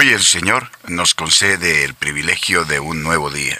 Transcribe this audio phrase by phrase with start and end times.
[0.00, 3.58] Hoy el Señor nos concede el privilegio de un nuevo día.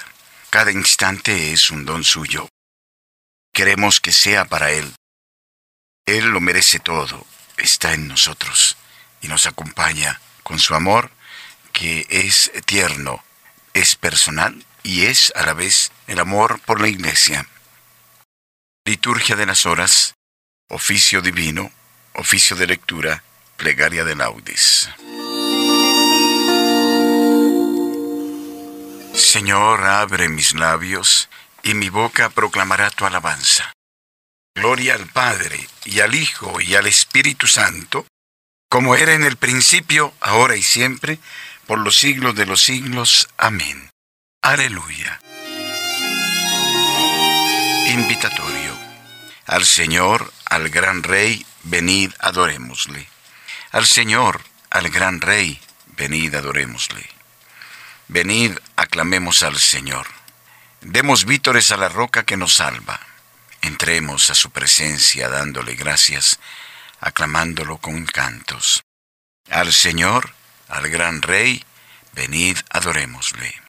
[0.49, 2.49] Cada instante es un don suyo.
[3.53, 4.91] Queremos que sea para Él.
[6.07, 7.27] Él lo merece todo,
[7.59, 8.79] está en nosotros
[9.21, 11.11] y nos acompaña con su amor
[11.75, 13.23] que es tierno,
[13.75, 17.47] es personal y es a la vez el amor por la iglesia.
[18.87, 20.15] Liturgia de las horas,
[20.71, 21.71] oficio divino,
[22.15, 23.25] oficio de lectura,
[23.59, 24.89] plegaria de laudes.
[29.21, 31.29] Señor, abre mis labios,
[31.63, 33.73] y mi boca proclamará tu alabanza.
[34.55, 38.07] Gloria al Padre, y al Hijo, y al Espíritu Santo,
[38.69, 41.19] como era en el principio, ahora y siempre,
[41.67, 43.29] por los siglos de los siglos.
[43.37, 43.91] Amén.
[44.43, 45.21] Aleluya.
[47.87, 48.77] Invitatorio.
[49.47, 53.09] Al Señor, al gran Rey, venid adorémosle.
[53.71, 55.61] Al Señor, al gran Rey,
[55.97, 57.20] venid adorémosle.
[58.13, 60.05] Venid, aclamemos al Señor.
[60.81, 62.99] Demos vítores a la roca que nos salva.
[63.63, 66.41] Entremos a su presencia dándole gracias,
[66.99, 68.83] aclamándolo con cantos.
[69.49, 70.35] Al Señor,
[70.67, 71.65] al gran Rey,
[72.13, 73.63] venid adorémosle.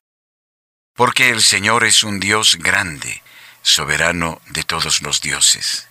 [0.95, 3.21] Porque el Señor es un Dios grande,
[3.61, 5.87] soberano de todos los dioses.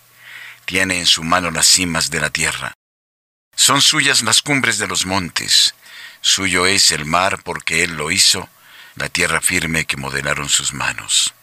[0.64, 2.72] Tiene en su mano las cimas de la tierra.
[3.54, 5.72] Son suyas las cumbres de los montes.
[6.20, 8.48] Suyo es el mar porque Él lo hizo,
[8.94, 11.34] la tierra firme que modelaron sus manos.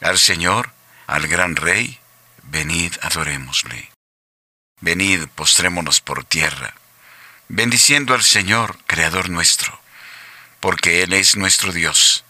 [0.00, 0.72] Al Señor,
[1.06, 1.98] al gran Rey,
[2.42, 3.90] venid adorémosle.
[4.80, 6.74] Venid, postrémonos por tierra,
[7.48, 9.80] bendiciendo al Señor, Creador nuestro,
[10.60, 12.24] porque Él es nuestro Dios,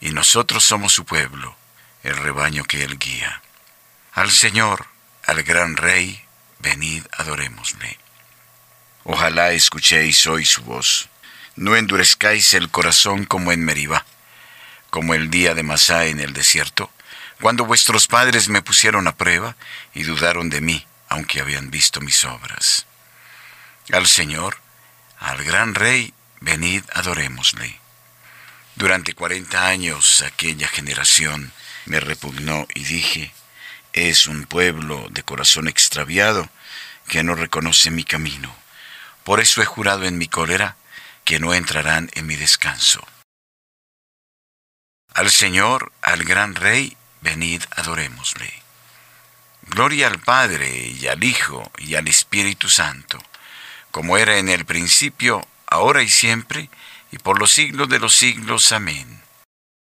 [0.00, 1.56] y nosotros somos su pueblo,
[2.02, 3.42] el rebaño que Él guía.
[4.12, 4.86] Al Señor,
[5.24, 6.24] al gran Rey,
[6.58, 7.98] venid adorémosle.
[9.04, 11.08] Ojalá escuchéis hoy su voz,
[11.56, 14.04] no endurezcáis el corazón como en Meribá,
[14.90, 16.90] como el día de Masá en el desierto,
[17.40, 19.56] cuando vuestros padres me pusieron a prueba
[19.92, 22.86] y dudaron de mí, aunque habían visto mis obras.
[23.92, 24.56] Al Señor,
[25.18, 27.78] al gran Rey, venid adorémosle.
[28.76, 31.52] Durante cuarenta años aquella generación
[31.86, 33.32] me repugnó y dije,
[33.92, 36.48] es un pueblo de corazón extraviado
[37.08, 38.54] que no reconoce mi camino.
[39.22, 40.76] Por eso he jurado en mi cólera
[41.24, 43.06] que no entrarán en mi descanso.
[45.14, 48.52] Al Señor, al gran Rey, venid adorémosle.
[49.62, 53.18] Gloria al Padre y al Hijo y al Espíritu Santo,
[53.90, 56.68] como era en el principio, ahora y siempre,
[57.10, 58.72] y por los siglos de los siglos.
[58.72, 59.22] Amén.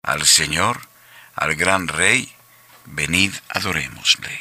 [0.02, 0.88] Al Señor,
[1.34, 2.30] al gran Rey,
[2.84, 4.38] venid adorémosle.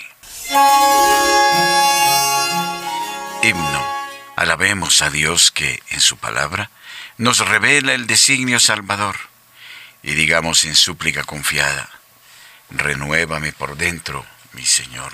[3.43, 4.02] Himno.
[4.35, 6.71] Alabemos a Dios que, en su palabra,
[7.17, 9.15] nos revela el designio salvador,
[10.01, 11.89] y digamos en súplica confiada,
[12.71, 15.13] renuévame por dentro, mi Señor.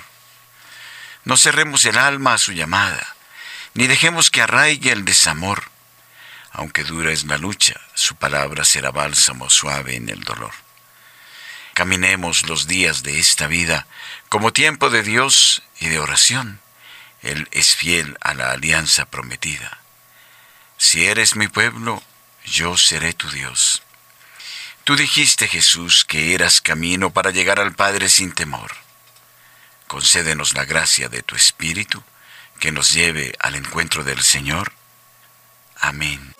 [1.24, 3.14] No cerremos el alma a su llamada,
[3.74, 5.70] ni dejemos que arraigue el desamor.
[6.52, 10.52] Aunque dura es la lucha, su palabra será bálsamo suave en el dolor.
[11.74, 13.86] Caminemos los días de esta vida
[14.28, 16.60] como tiempo de Dios y de oración.
[17.22, 19.78] Él es fiel a la alianza prometida.
[20.78, 22.02] Si eres mi pueblo,
[22.44, 23.82] yo seré tu Dios.
[24.84, 28.72] Tú dijiste, Jesús, que eras camino para llegar al Padre sin temor.
[29.86, 32.02] Concédenos la gracia de tu Espíritu,
[32.58, 34.72] que nos lleve al encuentro del Señor.
[35.80, 36.34] Amén.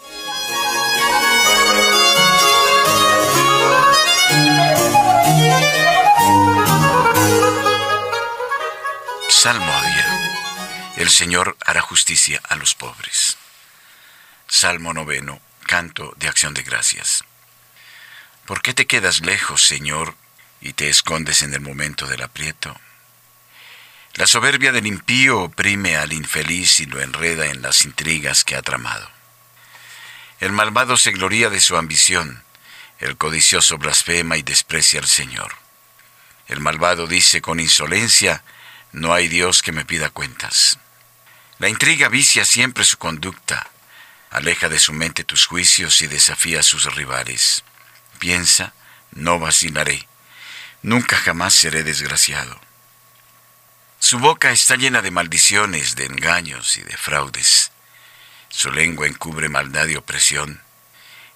[9.29, 10.50] Salmo a día.
[11.01, 13.39] El Señor hará justicia a los pobres.
[14.49, 15.41] Salmo noveno.
[15.65, 17.25] Canto de acción de gracias.
[18.45, 20.15] ¿Por qué te quedas lejos, Señor,
[20.61, 22.79] y te escondes en el momento del aprieto?
[24.13, 28.61] La soberbia del impío oprime al infeliz y lo enreda en las intrigas que ha
[28.61, 29.11] tramado.
[30.39, 32.45] El malvado se gloría de su ambición,
[32.99, 35.55] el codicioso blasfema y desprecia al Señor.
[36.47, 38.45] El malvado dice con insolencia,
[38.93, 40.79] no hay Dios que me pida cuentas.
[41.61, 43.71] La intriga vicia siempre su conducta,
[44.31, 47.63] aleja de su mente tus juicios y desafía a sus rivales
[48.21, 48.75] piensa,
[49.11, 50.07] no vacilaré,
[50.83, 52.61] nunca jamás seré desgraciado.
[53.99, 57.73] Su boca está llena de maldiciones, de engaños y de fraudes.
[58.49, 60.63] Su lengua encubre maldad y opresión.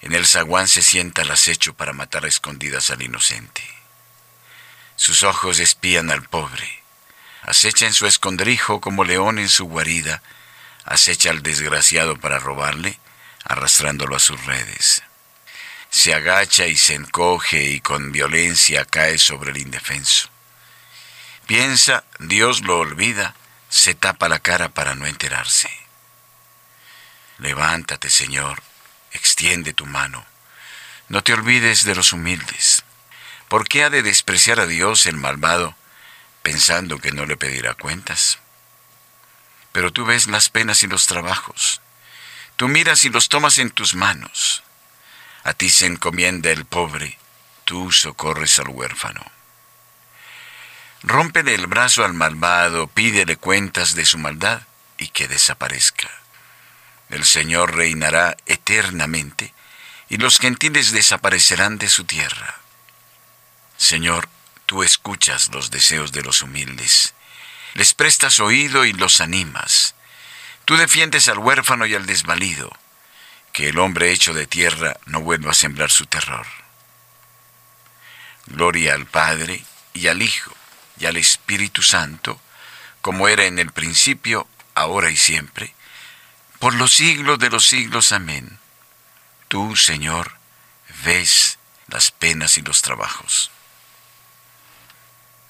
[0.00, 3.62] En el zaguán se sienta el acecho para matar a escondidas al inocente.
[4.97, 6.84] Sus ojos espían al pobre.
[7.44, 10.23] Acecha en su escondrijo como león en su guarida.
[10.85, 12.99] Acecha al desgraciado para robarle,
[13.44, 15.02] arrastrándolo a sus redes.
[15.91, 20.29] Se agacha y se encoge y con violencia cae sobre el indefenso.
[21.46, 23.35] Piensa, Dios lo olvida,
[23.69, 25.70] se tapa la cara para no enterarse.
[27.38, 28.62] Levántate, Señor,
[29.12, 30.25] extiende tu mano.
[31.08, 32.85] No te olvides de los humildes.
[33.49, 35.76] ¿Por qué ha de despreciar a Dios el malvado
[36.44, 38.38] pensando que no le pedirá cuentas?
[39.73, 41.81] Pero tú ves las penas y los trabajos.
[42.56, 44.62] Tú miras y los tomas en tus manos.
[45.43, 47.19] A ti se encomienda el pobre,
[47.64, 49.25] tú socorres al huérfano.
[51.02, 54.62] Rómpele el brazo al malvado, pídele cuentas de su maldad
[54.99, 56.11] y que desaparezca.
[57.08, 59.55] El Señor reinará eternamente
[60.11, 62.61] y los gentiles desaparecerán de su tierra.
[63.76, 64.29] Señor,
[64.66, 67.14] tú escuchas los deseos de los humildes,
[67.75, 69.94] les prestas oído y los animas.
[70.64, 72.70] Tú defiendes al huérfano y al desvalido
[73.52, 76.46] que el hombre hecho de tierra no vuelva a sembrar su terror.
[78.46, 80.55] Gloria al Padre y al Hijo
[80.99, 82.40] y al Espíritu Santo,
[83.00, 85.75] como era en el principio, ahora y siempre,
[86.58, 88.12] por los siglos de los siglos.
[88.12, 88.58] Amén.
[89.49, 90.38] Tú, Señor,
[91.05, 91.58] ves
[91.88, 93.50] las penas y los trabajos.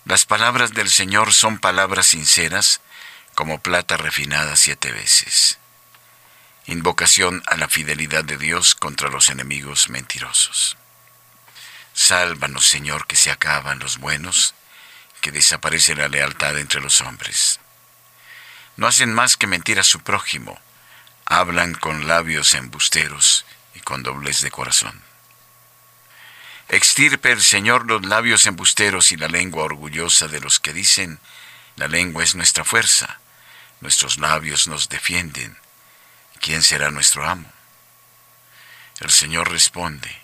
[0.04, 2.80] Las palabras del Señor son palabras sinceras,
[3.34, 5.58] como plata refinada siete veces
[6.66, 10.76] invocación a la fidelidad de Dios contra los enemigos mentirosos.
[11.92, 14.54] Sálvanos, Señor, que se acaban los buenos,
[15.20, 17.60] que desaparece la lealtad entre los hombres.
[18.76, 20.58] No hacen más que mentir a su prójimo,
[21.26, 25.02] hablan con labios embusteros y con doblez de corazón.
[26.68, 31.18] Extirpe el Señor los labios embusteros y la lengua orgullosa de los que dicen,
[31.76, 33.18] la lengua es nuestra fuerza,
[33.80, 35.58] nuestros labios nos defienden
[36.44, 37.50] ¿quién será nuestro amo?
[39.00, 40.14] El Señor responde,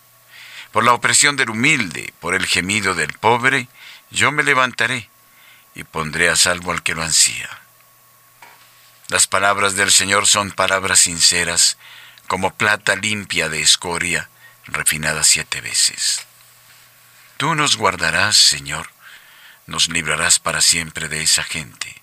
[0.70, 3.69] por la opresión del humilde, por el gemido del pobre,
[4.10, 5.08] yo me levantaré
[5.75, 7.48] y pondré a salvo al que lo ansía.
[9.08, 11.78] Las palabras del Señor son palabras sinceras,
[12.28, 14.28] como plata limpia de escoria,
[14.66, 16.26] refinada siete veces.
[17.40, 18.90] Tú nos guardarás, Señor,
[19.66, 22.02] nos librarás para siempre de esa gente,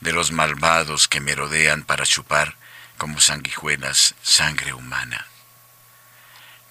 [0.00, 2.56] de los malvados que merodean para chupar
[2.96, 5.28] como sanguijuelas sangre humana.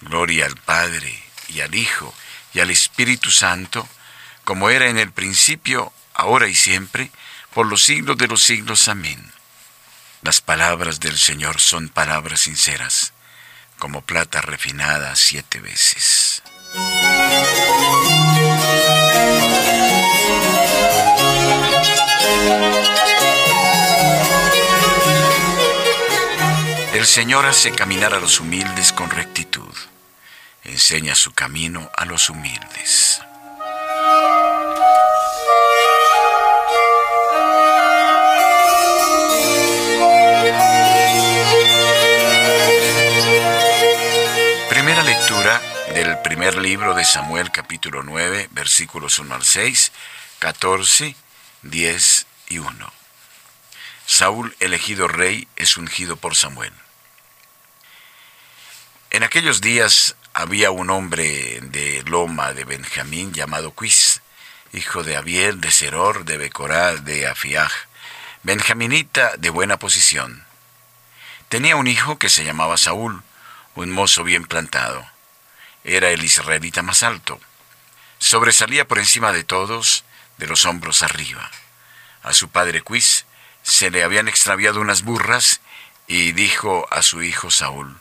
[0.02, 1.18] Gloria al Padre
[1.48, 2.14] y al Hijo
[2.52, 3.88] y al Espíritu Santo,
[4.44, 7.10] como era en el principio, ahora y siempre,
[7.54, 8.86] por los siglos de los siglos.
[8.88, 9.32] Amén.
[10.20, 13.14] Las palabras del Señor son palabras sinceras,
[13.78, 16.42] como plata refinada siete veces.
[26.92, 29.74] El Señor hace caminar a los humildes con rectitud,
[30.64, 33.22] enseña su camino a los humildes.
[46.22, 49.92] Primer libro de Samuel capítulo 9 versículos 1 al 6,
[50.38, 51.16] 14,
[51.62, 52.92] 10 y 1.
[54.06, 56.72] Saúl, elegido rey, es ungido por Samuel.
[59.10, 64.22] En aquellos días había un hombre de Loma de Benjamín llamado Quis,
[64.72, 67.72] hijo de Abiel, de Seror, de Becorá, de Afiaj,
[68.42, 70.44] benjaminita de buena posición.
[71.48, 73.22] Tenía un hijo que se llamaba Saúl,
[73.74, 75.06] un mozo bien plantado.
[75.90, 77.40] Era el israelita más alto.
[78.18, 80.04] Sobresalía por encima de todos,
[80.36, 81.50] de los hombros arriba.
[82.22, 83.24] A su padre Quis
[83.62, 85.62] se le habían extraviado unas burras
[86.06, 87.96] y dijo a su hijo Saúl,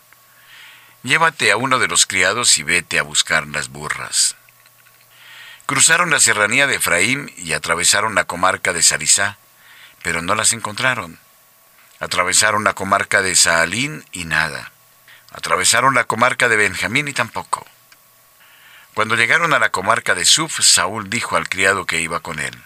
[1.04, 4.36] Llévate a uno de los criados y vete a buscar las burras.
[5.66, 9.38] Cruzaron la serranía de Efraín y atravesaron la comarca de Sarizá,
[10.04, 11.20] pero no las encontraron.
[12.02, 14.74] Atravesaron la comarca de Saalín y nada.
[15.32, 17.66] Atravesaron la comarca de Benjamín y tampoco.
[18.98, 22.64] Cuando llegaron a la comarca de Suf, Saúl dijo al criado que iba con él,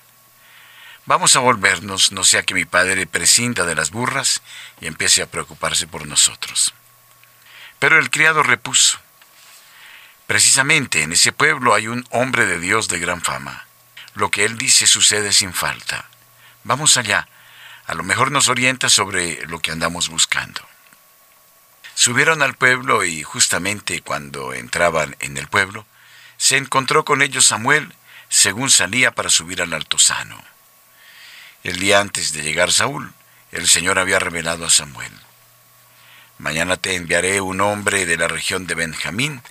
[1.06, 4.42] Vamos a volvernos, no sea que mi padre prescinda de las burras
[4.80, 6.74] y empiece a preocuparse por nosotros.
[7.80, 8.98] Pero el criado repuso,
[10.26, 13.66] precisamente en ese pueblo hay un hombre de Dios de gran fama.
[14.14, 16.06] Lo que él dice sucede sin falta.
[16.64, 17.28] Vamos allá,
[17.88, 20.62] a lo mejor nos orienta sobre lo que andamos buscando.
[21.94, 25.86] Subieron al pueblo y justamente cuando entraban en el pueblo,
[26.42, 27.94] se encontró con ellos Samuel
[28.28, 30.44] según salía para subir al altozano.
[31.64, 33.14] El día antes de llegar Saúl,
[33.52, 35.14] el Señor había revelado a Samuel
[36.40, 39.44] Mañana te enviaré un hombre de la región de Benjamín,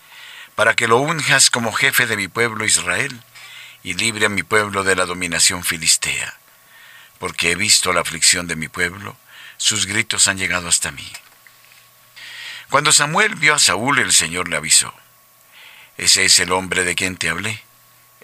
[0.56, 3.22] para que lo unjas como jefe de mi pueblo Israel,
[3.84, 6.40] y libre a mi pueblo de la dominación filistea,
[7.20, 9.16] porque he visto la aflicción de mi pueblo,
[9.58, 11.08] sus gritos han llegado hasta mí.
[12.68, 14.92] Cuando Samuel vio a Saúl, el Señor le avisó,
[16.00, 17.62] Ese es el hombre de quien te hablé,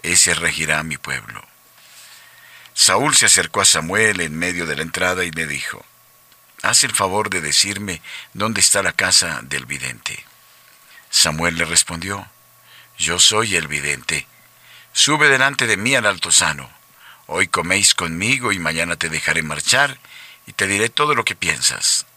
[0.01, 1.45] ese regirá mi pueblo.
[2.73, 5.85] Saúl se acercó a Samuel en medio de la entrada y le dijo,
[6.63, 8.01] Haz el favor de decirme
[8.33, 10.25] dónde está la casa del vidente.
[11.11, 12.27] Samuel le respondió,
[12.97, 14.25] Yo soy el vidente.
[14.91, 16.71] Sube delante de mí al altozano.
[17.27, 19.99] Hoy coméis conmigo y mañana te dejaré marchar
[20.47, 22.07] y te diré todo lo que piensas.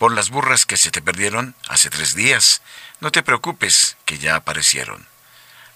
[0.00, 2.60] Por las burras que se te perdieron hace tres días,
[3.00, 5.06] no te preocupes, que ya aparecieron.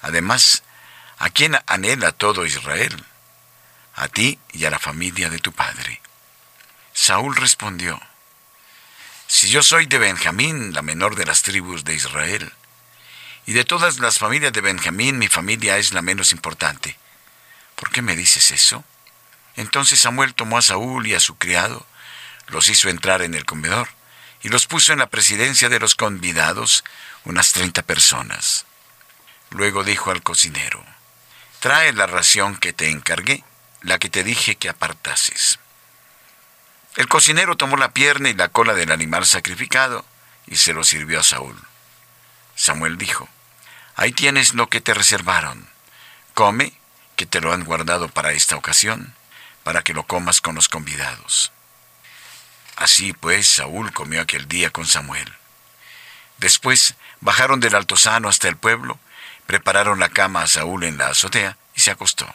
[0.02, 0.62] Además,
[1.18, 3.04] ¿a quién anhela todo Israel?
[3.94, 6.00] A ti y a la familia de tu padre.
[6.92, 8.00] Saúl respondió,
[9.26, 12.52] Si yo soy de Benjamín, la menor de las tribus de Israel,
[13.46, 16.96] y de todas las familias de Benjamín mi familia es la menos importante,
[17.74, 18.84] ¿por qué me dices eso?
[19.56, 21.86] Entonces Samuel tomó a Saúl y a su criado,
[22.48, 23.88] los hizo entrar en el comedor,
[24.42, 26.84] y los puso en la presidencia de los convidados,
[27.24, 28.66] unas treinta personas.
[29.50, 30.84] Luego dijo al cocinero,
[31.60, 33.42] Trae la ración que te encargué,
[33.80, 35.58] la que te dije que apartases.
[36.96, 40.04] El cocinero tomó la pierna y la cola del animal sacrificado
[40.46, 41.56] y se lo sirvió a Saúl.
[42.54, 43.28] Samuel dijo,
[43.96, 45.68] Ahí tienes lo que te reservaron.
[46.34, 46.72] Come,
[47.16, 49.14] que te lo han guardado para esta ocasión,
[49.62, 51.52] para que lo comas con los convidados.
[52.76, 55.32] Así pues, Saúl comió aquel día con Samuel.
[56.38, 58.98] Después bajaron del altozano hasta el pueblo,
[59.46, 62.26] prepararon la cama a Saúl en la azotea y se acostó.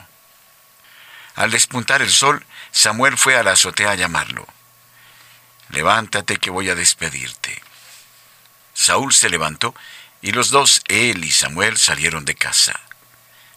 [1.36, 4.48] Al despuntar el sol, Samuel fue a la azotea a llamarlo.
[5.70, 7.62] Levántate que voy a despedirte.
[8.74, 9.76] Saúl se levantó
[10.22, 12.80] y los dos, él y Samuel, salieron de casa.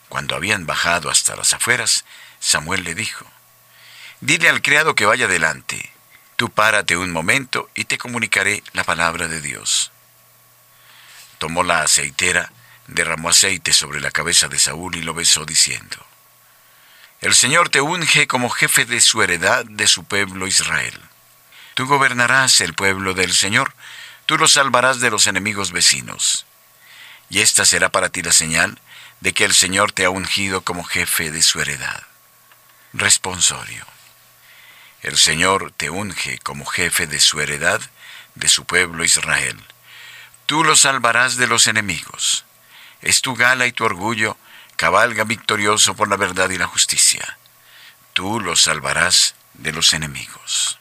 [0.09, 2.05] Cuando habían bajado hasta las afueras,
[2.39, 3.27] Samuel le dijo,
[4.21, 5.93] Dile al criado que vaya delante.
[6.37, 9.91] Tú párate un momento y te comunicaré la palabra de Dios.
[11.43, 12.53] Tomó la aceitera,
[12.87, 15.97] derramó aceite sobre la cabeza de Saúl y lo besó diciendo,
[17.21, 20.97] El Señor te unge como jefe de su heredad de su pueblo Israel.
[21.75, 23.75] Tú gobernarás el pueblo del Señor,
[24.25, 26.47] tú lo salvarás de los enemigos vecinos.
[27.29, 28.79] Y esta será para ti la señal
[29.19, 32.05] de que el Señor te ha ungido como jefe de su heredad.
[32.93, 33.85] Responsorio.
[35.01, 37.81] El Señor te unge como jefe de su heredad,
[38.37, 39.59] de su pueblo Israel.
[40.53, 42.45] Tú lo salvarás de los enemigos.
[43.01, 44.37] Es tu gala y tu orgullo,
[44.77, 47.39] cabalga victorioso por la verdad y la justicia.
[48.13, 50.79] Tú lo salvarás de los enemigos.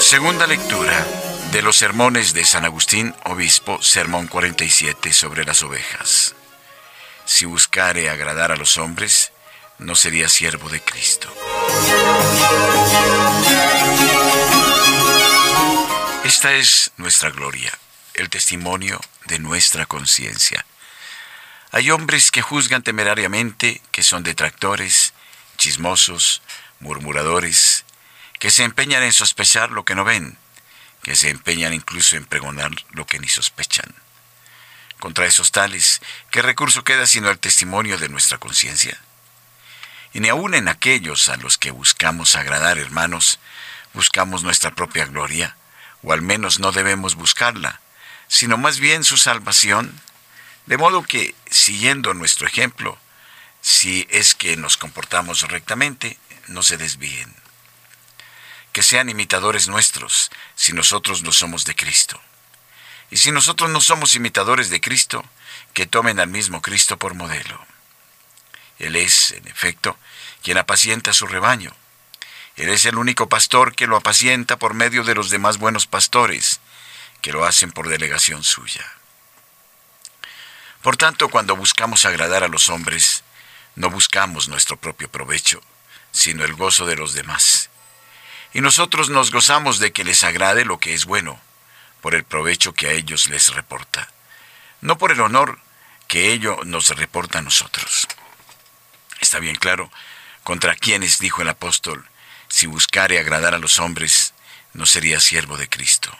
[0.00, 1.06] Segunda lectura
[1.50, 6.34] de los sermones de San Agustín, obispo, sermón 47 sobre las ovejas
[7.24, 9.32] si buscare agradar a los hombres,
[9.82, 11.32] no sería siervo de Cristo.
[16.24, 17.76] Esta es nuestra gloria,
[18.14, 20.64] el testimonio de nuestra conciencia.
[21.70, 25.14] Hay hombres que juzgan temerariamente, que son detractores,
[25.56, 26.42] chismosos,
[26.80, 27.84] murmuradores,
[28.38, 30.38] que se empeñan en sospechar lo que no ven,
[31.02, 33.94] que se empeñan incluso en pregonar lo que ni sospechan
[35.02, 38.96] contra esos tales, ¿qué recurso queda sino el testimonio de nuestra conciencia?
[40.12, 43.38] Y ni aun en aquellos a los que buscamos agradar, hermanos,
[43.94, 45.56] buscamos nuestra propia gloria,
[46.02, 47.80] o al menos no debemos buscarla,
[48.28, 50.00] sino más bien su salvación,
[50.66, 52.98] de modo que, siguiendo nuestro ejemplo,
[53.60, 57.34] si es que nos comportamos rectamente, no se desvíen.
[58.72, 62.20] Que sean imitadores nuestros, si nosotros lo somos de Cristo.
[63.10, 65.24] Y si nosotros no somos imitadores de Cristo,
[65.74, 67.71] que tomen al mismo Cristo por modelo.
[68.82, 69.96] Él es, en efecto,
[70.42, 71.72] quien apacienta su rebaño.
[72.56, 76.60] Él es el único pastor que lo apacienta por medio de los demás buenos pastores,
[77.20, 78.84] que lo hacen por delegación suya.
[80.82, 83.22] Por tanto, cuando buscamos agradar a los hombres,
[83.76, 85.62] no buscamos nuestro propio provecho,
[86.10, 87.70] sino el gozo de los demás.
[88.52, 91.40] Y nosotros nos gozamos de que les agrade lo que es bueno,
[92.00, 94.10] por el provecho que a ellos les reporta,
[94.80, 95.60] no por el honor
[96.08, 98.08] que ello nos reporta a nosotros.
[99.32, 99.90] Está bien claro
[100.42, 102.06] contra quienes dijo el apóstol,
[102.48, 104.34] si buscare agradar a los hombres,
[104.74, 106.14] no sería siervo de Cristo.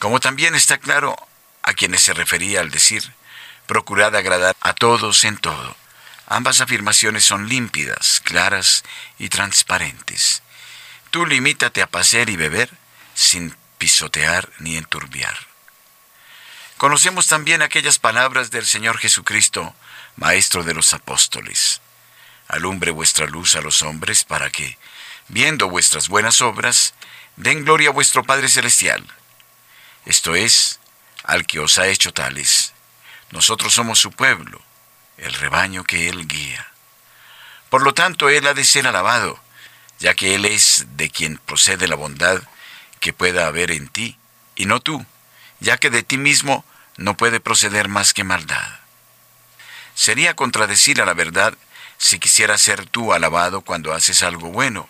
[0.00, 1.16] Como también está claro
[1.62, 3.12] a quienes se refería al decir,
[3.66, 5.76] procurad agradar a todos en todo,
[6.26, 8.82] Ambas afirmaciones son límpidas, claras
[9.16, 10.42] y transparentes.
[11.12, 12.70] Tú limítate a pasear y beber
[13.14, 15.38] sin pisotear ni enturbiar.
[16.76, 19.74] Conocemos también aquellas palabras del Señor Jesucristo,
[20.18, 21.80] Maestro de los Apóstoles.
[22.48, 24.76] Alumbre vuestra luz a los hombres para que,
[25.28, 26.94] viendo vuestras buenas obras,
[27.36, 29.06] den gloria a vuestro Padre Celestial.
[30.06, 30.80] Esto es,
[31.22, 32.72] al que os ha hecho tales.
[33.30, 34.60] Nosotros somos su pueblo,
[35.18, 36.66] el rebaño que Él guía.
[37.70, 39.38] Por lo tanto, Él ha de ser alabado,
[40.00, 42.42] ya que Él es de quien procede la bondad
[42.98, 44.18] que pueda haber en ti,
[44.56, 45.06] y no tú,
[45.60, 46.64] ya que de ti mismo
[46.96, 48.77] no puede proceder más que maldad.
[49.98, 51.58] Sería contradecir a la verdad
[51.96, 54.88] si quisieras ser tú alabado cuando haces algo bueno,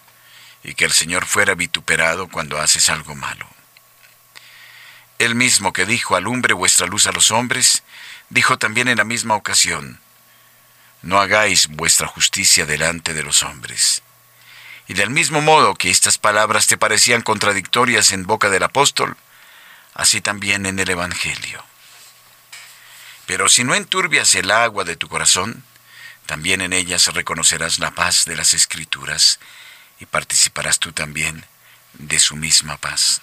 [0.62, 3.48] y que el Señor fuera vituperado cuando haces algo malo.
[5.18, 7.84] Él mismo que dijo, alumbre vuestra luz a los hombres,
[8.28, 9.98] dijo también en la misma ocasión,
[11.00, 14.02] no hagáis vuestra justicia delante de los hombres.
[14.88, 19.16] Y del mismo modo que estas palabras te parecían contradictorias en boca del apóstol,
[19.94, 21.64] así también en el Evangelio.
[23.28, 25.62] Pero si no enturbias el agua de tu corazón,
[26.24, 29.38] también en ellas reconocerás la paz de las Escrituras
[30.00, 31.44] y participarás tú también
[31.92, 33.20] de su misma paz.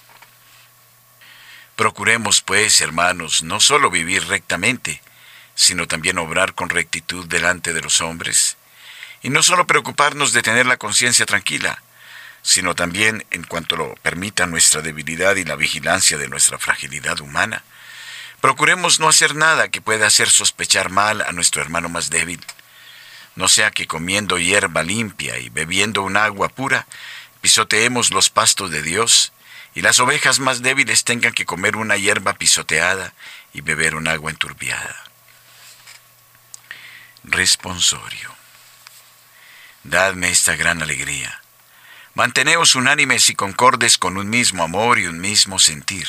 [1.75, 5.01] Procuremos, pues, hermanos, no solo vivir rectamente,
[5.55, 8.57] sino también obrar con rectitud delante de los hombres,
[9.23, 11.81] y no solo preocuparnos de tener la conciencia tranquila,
[12.43, 17.63] sino también, en cuanto lo permita nuestra debilidad y la vigilancia de nuestra fragilidad humana,
[18.45, 22.45] procuremos no hacer nada que pueda hacer sospechar mal a nuestro hermano más débil,
[23.35, 26.85] no sea que comiendo hierba limpia y bebiendo un agua pura,
[27.41, 29.33] pisoteemos los pastos de Dios,
[29.73, 33.15] y las ovejas más débiles tengan que comer una hierba pisoteada
[33.51, 34.95] y beber un agua enturbiada.
[37.23, 38.31] Responsorio.
[39.83, 41.41] Dadme esta gran alegría.
[42.13, 46.07] Manteneos unánimes y concordes con un mismo amor y un mismo sentir.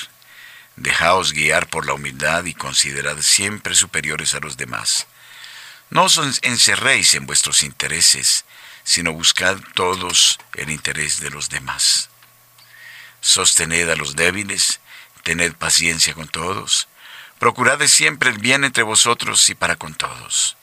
[0.76, 5.06] Dejaos guiar por la humildad y considerad siempre superiores a los demás
[5.90, 8.44] no os encerréis en vuestros intereses,
[8.82, 12.10] sino buscad todos el interés de los demás.
[13.20, 14.80] Sostened a los débiles,
[15.22, 16.88] tened paciencia con todos,
[17.38, 20.56] procurad siempre el bien entre vosotros y para con todos.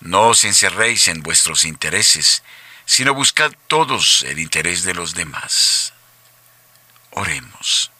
[0.00, 2.42] No os encerréis en vuestros intereses,
[2.84, 5.94] sino buscad todos el interés de los demás.
[7.10, 7.91] Oremos.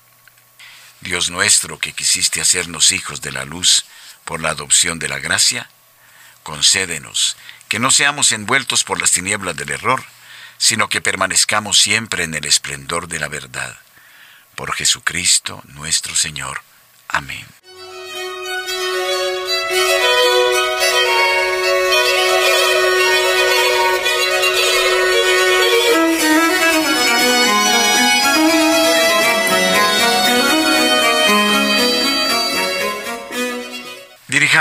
[1.02, 3.84] Dios nuestro, que quisiste hacernos hijos de la luz
[4.24, 5.68] por la adopción de la gracia,
[6.42, 7.36] concédenos
[7.68, 10.04] que no seamos envueltos por las tinieblas del error,
[10.58, 13.76] sino que permanezcamos siempre en el esplendor de la verdad.
[14.54, 16.62] Por Jesucristo nuestro Señor.
[17.08, 17.46] Amén.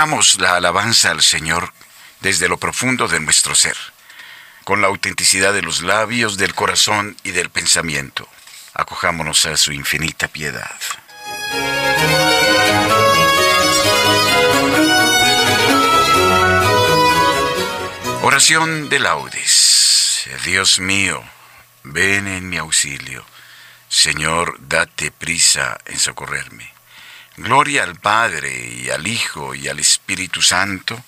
[0.02, 1.72] Dirijamos la alabanza al Señor
[2.22, 3.76] desde lo profundo de nuestro ser,
[4.64, 8.28] con la autenticidad de los labios, del corazón y del pensamiento.
[8.74, 10.76] Acojámonos a su infinita piedad.
[18.22, 20.28] Oración de laudes.
[20.44, 21.22] Dios mío,
[21.84, 23.24] ven en mi auxilio.
[23.88, 26.72] Señor, date prisa en socorrerme.
[27.36, 31.02] Gloria al Padre y al Hijo y al Espíritu Santo,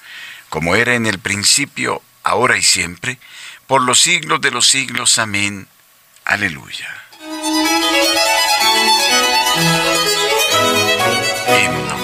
[0.48, 3.18] como era en el principio, ahora y siempre,
[3.66, 5.18] por los siglos de los siglos.
[5.18, 5.68] Amén.
[6.24, 7.04] Aleluya.
[11.48, 11.96] Himno.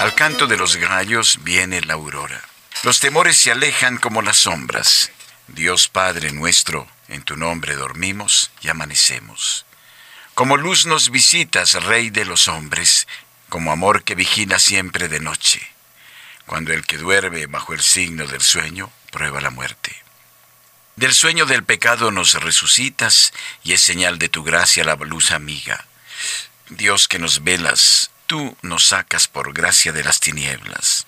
[0.00, 2.42] Al canto de los gallos viene la aurora.
[2.82, 5.10] Los temores se alejan como las sombras.
[5.46, 9.64] Dios Padre nuestro, en tu nombre dormimos y amanecemos.
[10.34, 13.06] Como luz nos visitas, Rey de los hombres,
[13.48, 15.60] como amor que vigila siempre de noche,
[16.44, 19.94] cuando el que duerme bajo el signo del sueño prueba la muerte.
[20.96, 25.86] Del sueño del pecado nos resucitas y es señal de tu gracia la luz amiga.
[26.68, 31.06] Dios que nos velas, tú nos sacas por gracia de las tinieblas.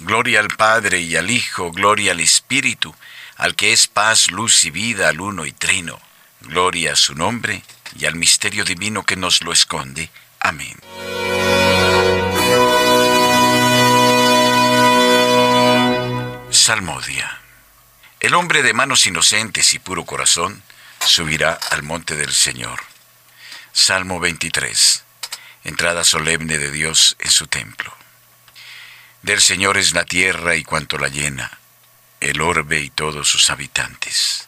[0.00, 2.96] Gloria al Padre y al Hijo, gloria al Espíritu,
[3.36, 6.00] al que es paz, luz y vida, al uno y trino.
[6.40, 7.62] Gloria a su nombre
[7.96, 10.10] y al misterio divino que nos lo esconde.
[10.40, 10.76] Amén.
[16.50, 17.40] Salmodia.
[18.20, 20.62] El hombre de manos inocentes y puro corazón
[21.00, 22.80] subirá al monte del Señor.
[23.72, 25.04] Salmo 23.
[25.64, 27.94] Entrada solemne de Dios en su templo.
[29.22, 31.58] Del Señor es la tierra y cuanto la llena,
[32.20, 34.47] el orbe y todos sus habitantes.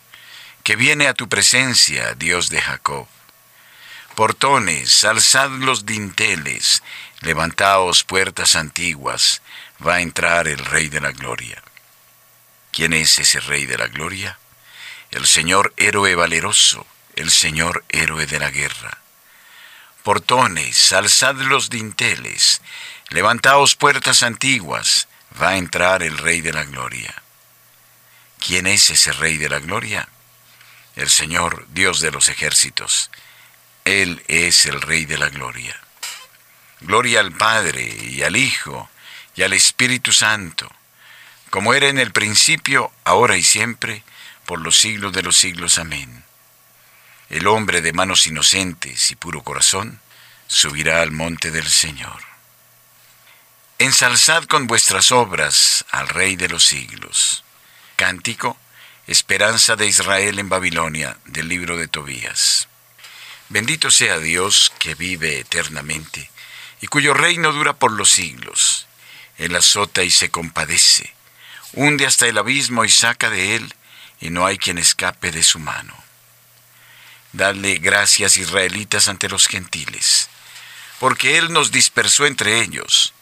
[0.63, 3.07] que viene a tu presencia, Dios de Jacob.
[4.15, 6.83] Portones, alzad los dinteles,
[7.21, 9.41] levantaos puertas antiguas,
[9.85, 11.61] va a entrar el Rey de la Gloria.
[12.71, 14.37] ¿Quién es ese Rey de la Gloria?
[15.11, 18.99] El Señor héroe valeroso, el Señor héroe de la guerra.
[20.03, 22.61] Portones, alzad los dinteles,
[23.09, 25.07] levantaos puertas antiguas,
[25.41, 27.13] va a entrar el Rey de la Gloria.
[28.39, 30.07] ¿Quién es ese Rey de la Gloria?
[31.01, 33.09] El Señor, Dios de los ejércitos.
[33.85, 35.79] Él es el Rey de la Gloria.
[36.81, 38.89] Gloria al Padre y al Hijo
[39.35, 40.71] y al Espíritu Santo,
[41.49, 44.03] como era en el principio, ahora y siempre,
[44.45, 45.77] por los siglos de los siglos.
[45.77, 46.23] Amén.
[47.29, 49.99] El hombre de manos inocentes y puro corazón
[50.47, 52.21] subirá al monte del Señor.
[53.79, 57.43] Ensalzad con vuestras obras al Rey de los siglos.
[57.95, 58.57] Cántico
[59.07, 62.67] Esperanza de Israel en Babilonia, del libro de Tobías.
[63.49, 66.29] Bendito sea Dios que vive eternamente
[66.81, 68.85] y cuyo reino dura por los siglos.
[69.39, 71.15] Él azota y se compadece,
[71.73, 73.73] hunde hasta el abismo y saca de él,
[74.19, 75.95] y no hay quien escape de su mano.
[77.33, 80.29] Dadle gracias israelitas ante los gentiles,
[80.99, 83.15] porque Él nos dispersó entre ellos.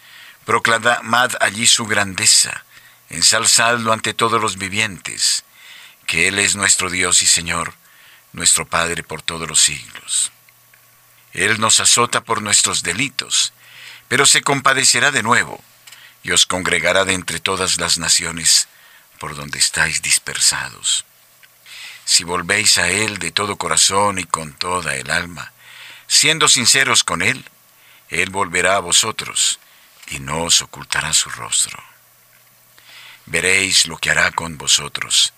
[0.43, 2.65] Proclamad allí su grandeza,
[3.09, 5.45] ensalzadlo ante todos los vivientes
[6.09, 7.75] que Él es nuestro Dios y Señor,
[8.33, 10.31] nuestro Padre por todos los siglos.
[11.33, 13.53] Él nos azota por nuestros delitos,
[14.07, 15.63] pero se compadecerá de nuevo
[16.23, 18.67] y os congregará de entre todas las naciones
[19.19, 21.05] por donde estáis dispersados.
[22.05, 25.53] Si volvéis a Él de todo corazón y con toda el alma,
[26.07, 27.45] siendo sinceros con Él,
[28.09, 29.59] Él volverá a vosotros
[30.07, 31.77] y no os ocultará su rostro.
[33.27, 35.33] Veréis lo que hará con vosotros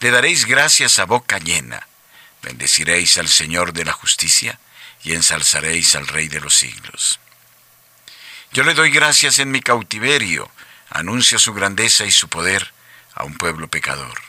[0.00, 1.86] le daréis gracias a boca llena,
[2.42, 4.58] bendeciréis al Señor de la justicia
[5.02, 7.20] y ensalzaréis al Rey de los siglos.
[8.52, 10.50] Yo le doy gracias en mi cautiverio,
[10.90, 12.72] anuncio su grandeza y su poder
[13.14, 14.20] a un pueblo pecador.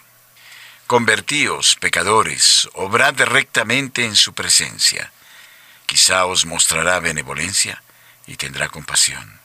[0.88, 5.12] Convertíos, pecadores, obrad rectamente en su presencia.
[5.88, 7.82] Quizá os mostrará benevolencia
[8.28, 9.40] y tendrá compasión.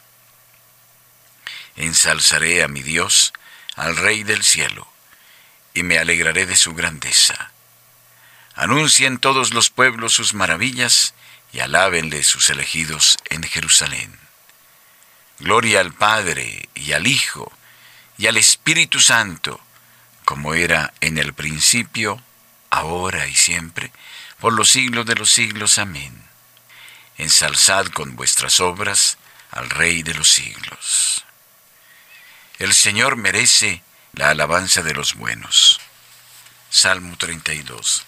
[1.76, 3.32] Ensalzaré a mi Dios,
[3.76, 4.89] al Rey del cielo
[5.74, 7.52] y me alegraré de su grandeza.
[8.54, 11.14] Anuncien todos los pueblos sus maravillas
[11.52, 14.18] y alábenle sus elegidos en Jerusalén.
[15.38, 17.50] Gloria al Padre y al Hijo
[18.18, 19.60] y al Espíritu Santo,
[20.24, 22.22] como era en el principio,
[22.68, 23.90] ahora y siempre,
[24.38, 25.78] por los siglos de los siglos.
[25.78, 26.22] Amén.
[27.16, 29.16] Ensalzad con vuestras obras
[29.50, 31.24] al Rey de los siglos.
[32.58, 35.80] El Señor merece la alabanza de los buenos.
[36.68, 38.04] Salmo 32.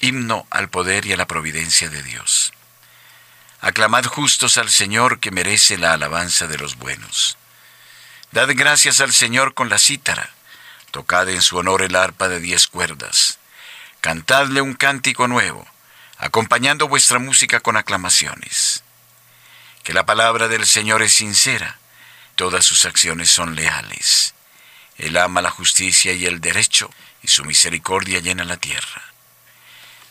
[0.00, 2.52] Himno al poder y a la providencia de Dios.
[3.60, 7.36] Aclamad justos al Señor que merece la alabanza de los buenos.
[8.32, 10.30] Dad gracias al Señor con la cítara,
[10.92, 13.38] tocad en su honor el arpa de diez cuerdas,
[14.00, 15.66] cantadle un cántico nuevo,
[16.16, 18.82] acompañando vuestra música con aclamaciones.
[19.82, 21.78] Que la palabra del Señor es sincera,
[22.34, 24.34] todas sus acciones son leales.
[25.00, 26.90] Él ama la justicia y el derecho,
[27.22, 29.02] y su misericordia llena la tierra.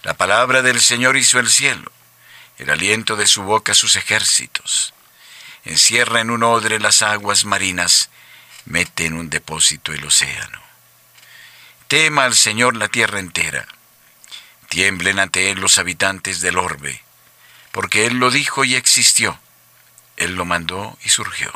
[0.01, 1.91] La palabra del Señor hizo el cielo,
[2.57, 4.95] el aliento de su boca sus ejércitos.
[5.63, 8.09] Encierra en un odre las aguas marinas,
[8.65, 10.59] mete en un depósito el océano.
[11.87, 13.67] Tema al Señor la tierra entera.
[14.69, 17.03] Tiemblen ante Él los habitantes del orbe,
[17.71, 19.39] porque Él lo dijo y existió.
[20.17, 21.51] Él lo mandó y surgió.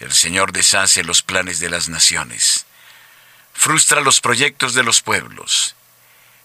[0.00, 2.66] El Señor deshace los planes de las naciones,
[3.52, 5.74] frustra los proyectos de los pueblos,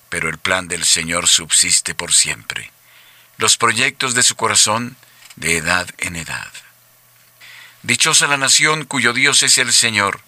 [0.10, 2.72] pero el plan del Señor subsiste por siempre,
[3.38, 4.98] los proyectos de su corazón
[5.36, 6.52] de edad en edad.
[7.84, 10.22] Dichosa la nación cuyo Dios es el Señor,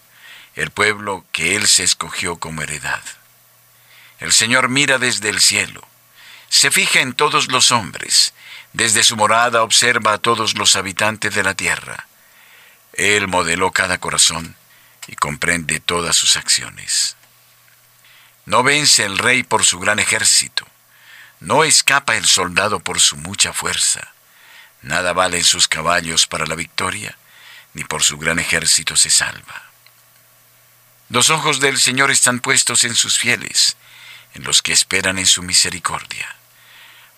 [0.53, 3.01] el pueblo que Él se escogió como heredad.
[4.19, 5.87] El Señor mira desde el cielo,
[6.49, 8.33] se fija en todos los hombres,
[8.73, 12.05] desde su morada observa a todos los habitantes de la tierra
[12.97, 14.55] Él modeló cada corazón
[15.07, 17.17] y comprende todas sus acciones.
[18.45, 20.65] No vence el rey por su gran ejército,
[21.39, 24.13] no escapa el soldado por su mucha fuerza.
[24.81, 27.17] Nada valen sus caballos para la victoria,
[27.73, 29.63] ni por su gran ejército se salva.
[31.09, 33.75] Los ojos del Señor están puestos en sus fieles,
[34.33, 36.35] en los que esperan en su misericordia,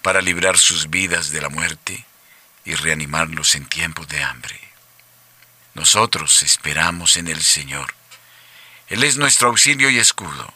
[0.02, 2.06] para librar sus vidas de la muerte
[2.66, 4.67] y reanimarlos en tiempos de hambre.
[5.78, 7.94] Nosotros esperamos en el Señor.
[8.88, 10.52] Él es nuestro auxilio y escudo.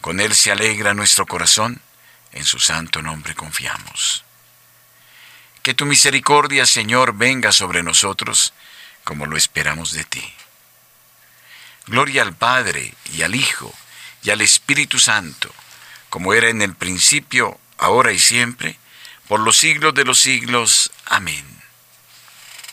[0.00, 1.80] Con Él se alegra nuestro corazón,
[2.32, 4.24] en su santo nombre confiamos.
[5.62, 8.52] Que tu misericordia, Señor, venga sobre nosotros,
[9.04, 10.34] como lo esperamos de ti.
[11.86, 13.72] Gloria al Padre y al Hijo
[14.24, 15.54] y al Espíritu Santo,
[16.08, 18.80] como era en el principio, ahora y siempre,
[19.28, 20.90] por los siglos de los siglos.
[21.06, 21.46] Amén.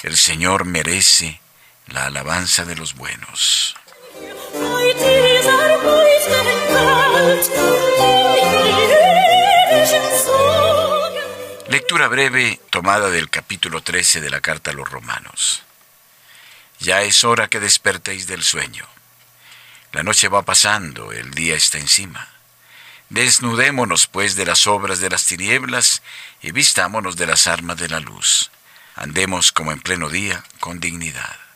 [0.01, 1.39] El Señor merece
[1.87, 3.75] la alabanza de los buenos.
[11.69, 15.63] Lectura breve tomada del capítulo 13 de la carta a los romanos.
[16.79, 18.85] Ya es hora que despertéis del sueño.
[19.93, 22.27] La noche va pasando, el día está encima.
[23.09, 26.03] Desnudémonos pues de las obras de las tinieblas
[26.41, 28.51] y vistámonos de las armas de la luz.
[28.95, 31.46] Andemos como en pleno día, con dignidad.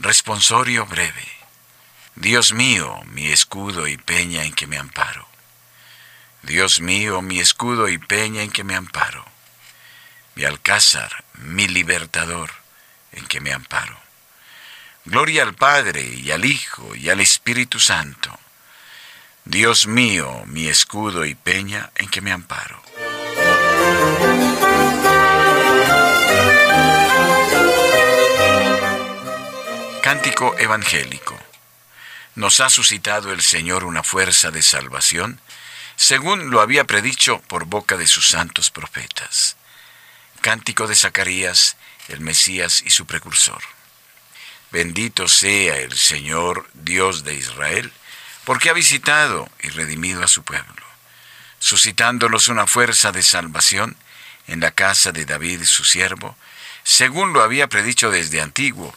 [0.00, 1.26] Responsorio breve.
[2.14, 5.26] Dios mío, mi escudo y peña en que me amparo.
[6.42, 9.24] Dios mío, mi escudo y peña en que me amparo.
[10.36, 12.52] Mi alcázar, mi libertador,
[13.10, 13.98] en que me amparo.
[15.04, 18.38] Gloria al Padre y al Hijo y al Espíritu Santo.
[19.44, 22.80] Dios mío, mi escudo y peña en que me amparo.
[30.18, 31.38] Cántico Evangélico.
[32.34, 35.40] Nos ha suscitado el Señor una fuerza de salvación,
[35.94, 39.54] según lo había predicho por boca de sus santos profetas.
[40.40, 41.76] Cántico de Zacarías,
[42.08, 43.62] el Mesías y su precursor.
[44.72, 47.92] Bendito sea el Señor Dios de Israel,
[48.44, 50.84] porque ha visitado y redimido a su pueblo,
[51.60, 53.96] suscitándonos una fuerza de salvación
[54.48, 56.36] en la casa de David su siervo,
[56.82, 58.96] según lo había predicho desde antiguo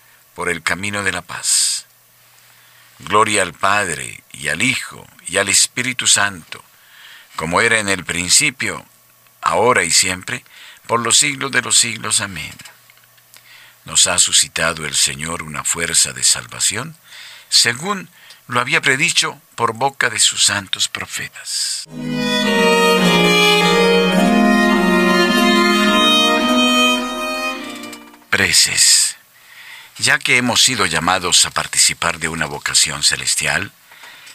[0.35, 1.85] por el camino de la paz.
[2.99, 6.63] Gloria al Padre y al Hijo y al Espíritu Santo,
[7.35, 8.85] como era en el principio,
[9.41, 10.43] ahora y siempre,
[10.87, 12.21] por los siglos de los siglos.
[12.21, 12.53] Amén.
[13.85, 16.95] Nos ha suscitado el Señor una fuerza de salvación,
[17.49, 18.09] según
[18.47, 21.85] lo había predicho por boca de sus santos profetas.
[28.29, 29.00] Preces
[29.97, 33.71] ya que hemos sido llamados a participar de una vocación celestial,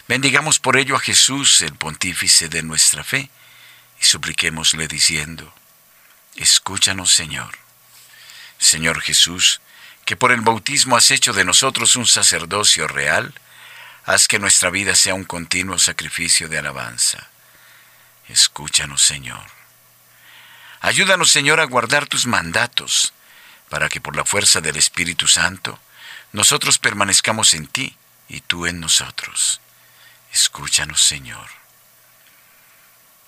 [0.08, 3.30] bendigamos por ello a Jesús, el pontífice de nuestra fe,
[4.00, 5.52] y supliquémosle diciendo,
[6.36, 7.58] Escúchanos, Señor.
[8.58, 9.60] Señor Jesús,
[10.04, 13.34] que por el bautismo has hecho de nosotros un sacerdocio real,
[14.04, 17.28] haz que nuestra vida sea un continuo sacrificio de alabanza.
[18.28, 19.44] Escúchanos, Señor.
[20.80, 23.12] Ayúdanos, Señor, a guardar tus mandatos,
[23.68, 25.78] para que por la fuerza del Espíritu Santo
[26.32, 27.96] nosotros permanezcamos en ti
[28.28, 29.60] y tú en nosotros.
[30.32, 31.48] Escúchanos, Señor.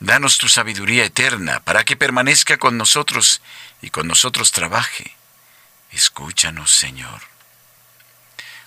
[0.01, 3.41] Danos tu sabiduría eterna para que permanezca con nosotros
[3.83, 5.17] y con nosotros trabaje.
[5.91, 7.23] Escúchanos, Señor.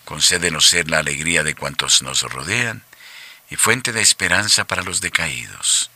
[0.05, 2.83] Concédenos ser la alegría de cuantos nos rodean
[3.49, 5.89] y fuente de esperanza para los decaídos.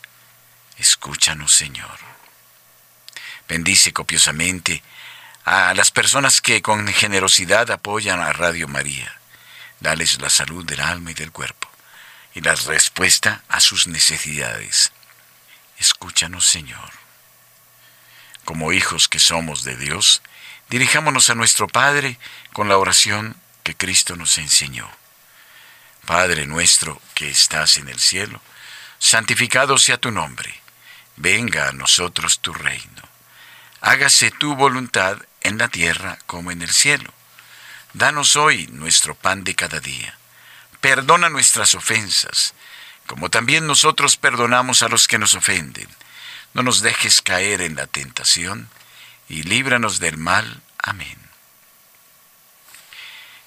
[0.77, 1.97] Escúchanos, Señor.
[3.47, 4.83] Bendice copiosamente
[5.45, 9.19] a las personas que con generosidad apoyan a Radio María,
[9.79, 11.69] dales la salud del alma y del cuerpo
[12.33, 14.91] y la respuesta a sus necesidades.
[15.77, 16.89] Escúchanos, Señor.
[18.43, 20.23] Como hijos que somos de Dios,
[20.69, 22.17] dirijámonos a nuestro Padre
[22.51, 24.89] con la oración que Cristo nos enseñó.
[26.07, 28.41] Padre nuestro que estás en el cielo,
[28.97, 30.59] santificado sea tu nombre,
[31.17, 33.03] venga a nosotros tu reino.
[33.81, 37.13] Hágase tu voluntad en la tierra como en el cielo.
[37.93, 40.17] Danos hoy nuestro pan de cada día.
[40.81, 42.53] Perdona nuestras ofensas,
[43.07, 45.87] como también nosotros perdonamos a los que nos ofenden.
[46.53, 48.69] No nos dejes caer en la tentación,
[49.27, 50.61] y líbranos del mal.
[50.77, 51.17] Amén.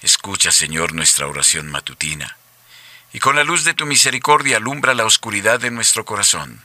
[0.01, 2.37] Escucha, Señor, nuestra oración matutina
[3.11, 6.61] y con la luz de tu misericordia alumbra la oscuridad de nuestro corazón,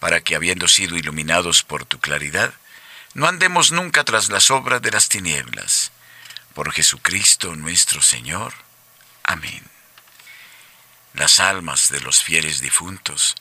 [0.00, 2.52] para que, habiendo sido iluminados por tu claridad,
[3.16, 5.90] no andemos nunca tras las obras de las tinieblas.
[6.52, 8.52] Por Jesucristo nuestro Señor.
[9.24, 9.64] Amén.
[11.14, 13.34] Las almas de los fieles difuntos,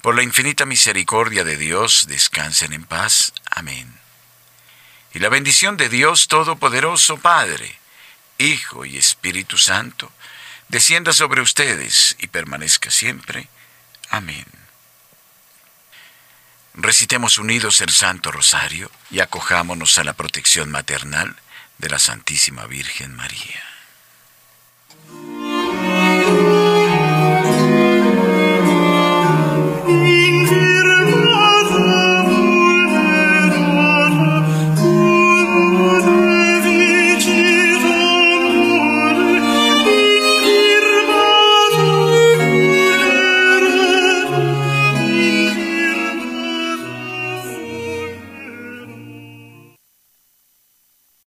[0.00, 3.32] por la infinita misericordia de Dios, descansen en paz.
[3.50, 3.98] Amén.
[5.12, 7.80] Y la bendición de Dios Todopoderoso, Padre,
[8.38, 10.12] Hijo y Espíritu Santo,
[10.68, 13.48] descienda sobre ustedes y permanezca siempre.
[14.08, 14.46] Amén.
[16.76, 21.34] Recitemos unidos el Santo Rosario y acojámonos a la protección maternal
[21.78, 23.62] de la Santísima Virgen María.